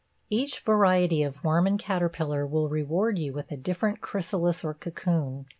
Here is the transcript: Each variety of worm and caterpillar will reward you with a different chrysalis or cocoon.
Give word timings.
Each 0.31 0.59
variety 0.59 1.21
of 1.21 1.43
worm 1.43 1.67
and 1.67 1.77
caterpillar 1.77 2.43
will 2.47 2.69
reward 2.69 3.19
you 3.19 3.33
with 3.33 3.51
a 3.51 3.55
different 3.55 4.01
chrysalis 4.01 4.63
or 4.63 4.73
cocoon. 4.73 5.45